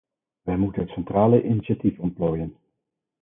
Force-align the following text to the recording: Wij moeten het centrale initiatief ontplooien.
Wij 0.41 0.57
moeten 0.57 0.81
het 0.81 0.91
centrale 0.91 1.43
initiatief 1.43 1.99
ontplooien. 1.99 2.55